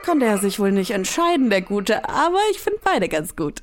Konnte 0.04 0.26
er 0.26 0.38
sich 0.38 0.58
wohl 0.58 0.72
nicht 0.72 0.90
entscheiden, 0.90 1.50
der 1.50 1.62
Gute, 1.62 2.08
aber 2.08 2.38
ich 2.50 2.60
finde 2.60 2.80
beide 2.84 3.08
ganz 3.08 3.36
gut. 3.36 3.62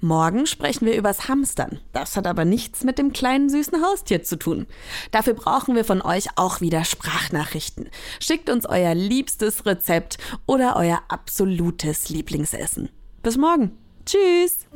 Morgen 0.00 0.46
sprechen 0.46 0.86
wir 0.86 0.96
übers 0.96 1.28
Hamstern. 1.28 1.80
Das 1.92 2.16
hat 2.16 2.26
aber 2.26 2.44
nichts 2.44 2.84
mit 2.84 2.98
dem 2.98 3.12
kleinen 3.12 3.48
süßen 3.48 3.82
Haustier 3.84 4.22
zu 4.22 4.38
tun. 4.38 4.66
Dafür 5.10 5.34
brauchen 5.34 5.74
wir 5.74 5.84
von 5.84 6.02
euch 6.02 6.26
auch 6.36 6.60
wieder 6.60 6.84
Sprachnachrichten. 6.84 7.88
Schickt 8.20 8.50
uns 8.50 8.66
euer 8.66 8.94
liebstes 8.94 9.66
Rezept 9.66 10.18
oder 10.46 10.76
euer 10.76 11.02
absolutes 11.08 12.08
Lieblingsessen. 12.08 12.90
Bis 13.22 13.36
morgen. 13.36 13.72
Tschüss. 14.06 14.66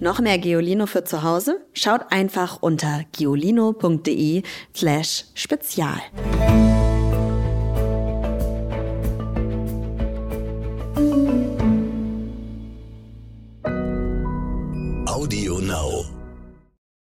Noch 0.00 0.20
mehr 0.20 0.38
Geolino 0.38 0.86
für 0.86 1.04
zu 1.04 1.22
Hause? 1.22 1.60
Schaut 1.74 2.10
einfach 2.10 2.62
unter 2.62 3.04
geolino.de 3.12 4.42
slash 4.74 5.26
spezial. 5.34 6.00